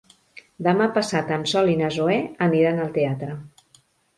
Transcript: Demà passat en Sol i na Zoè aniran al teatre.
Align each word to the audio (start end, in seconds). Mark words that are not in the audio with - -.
Demà 0.67 0.87
passat 0.95 1.29
en 1.35 1.45
Sol 1.53 1.69
i 1.73 1.77
na 1.83 1.91
Zoè 1.99 2.17
aniran 2.49 2.83
al 2.87 2.91
teatre. 2.97 3.37